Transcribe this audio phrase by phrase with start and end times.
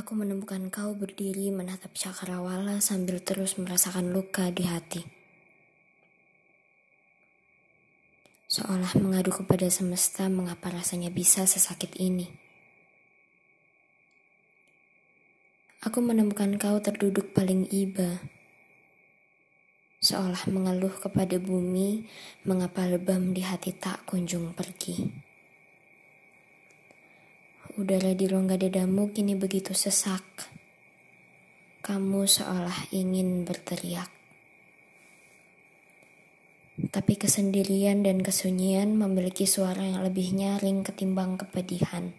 [0.00, 5.04] Aku menemukan kau berdiri menatap cakrawala sambil terus merasakan luka di hati.
[8.48, 12.32] Seolah mengadu kepada semesta mengapa rasanya bisa sesakit ini.
[15.84, 18.24] Aku menemukan kau terduduk paling iba.
[20.00, 22.08] Seolah mengeluh kepada bumi
[22.48, 25.28] mengapa lebam di hati tak kunjung pergi.
[27.78, 30.26] Udara di rongga dadamu kini begitu sesak.
[31.86, 34.10] Kamu seolah ingin berteriak.
[36.90, 42.10] Tapi kesendirian dan kesunyian memiliki suara yang lebih nyaring ketimbang kepedihan.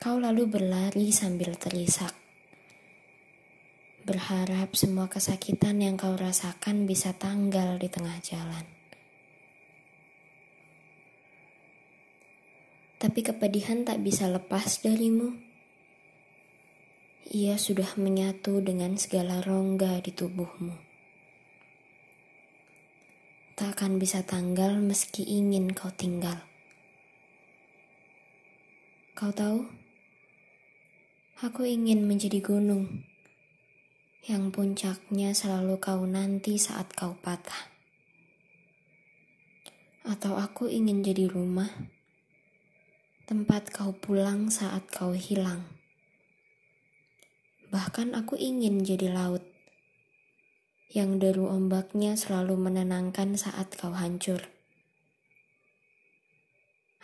[0.00, 2.16] Kau lalu berlari sambil terisak.
[4.08, 8.81] Berharap semua kesakitan yang kau rasakan bisa tanggal di tengah jalan.
[13.02, 15.34] Tapi kepedihan tak bisa lepas darimu.
[17.34, 20.70] Ia sudah menyatu dengan segala rongga di tubuhmu.
[23.58, 26.46] Tak akan bisa tanggal meski ingin kau tinggal.
[29.18, 29.66] Kau tahu,
[31.42, 33.02] aku ingin menjadi gunung
[34.30, 37.66] yang puncaknya selalu kau nanti saat kau patah.
[40.06, 41.70] Atau aku ingin jadi rumah
[43.32, 45.64] tempat kau pulang saat kau hilang.
[47.72, 49.40] Bahkan aku ingin jadi laut
[50.92, 54.52] yang deru ombaknya selalu menenangkan saat kau hancur.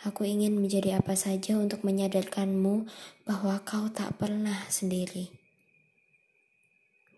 [0.05, 2.85] Aku ingin menjadi apa saja untuk menyadarkanmu
[3.25, 5.33] bahwa kau tak pernah sendiri.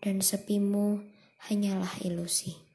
[0.00, 1.04] Dan sepimu
[1.52, 2.71] hanyalah ilusi.